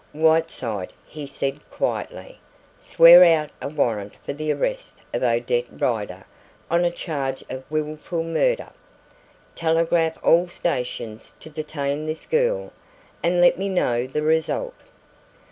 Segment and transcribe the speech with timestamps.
[0.13, 2.39] "Whiteside," he said quietly,
[2.79, 6.25] "swear out a warrant for the arrest of Odette Rider
[6.71, 8.71] on a charge of wilful murder.
[9.53, 12.73] Telegraph all stations to detain this girl,
[13.21, 14.73] and let me know the result."